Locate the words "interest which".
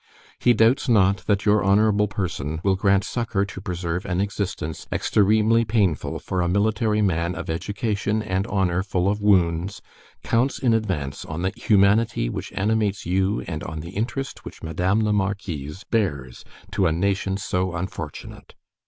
13.91-14.63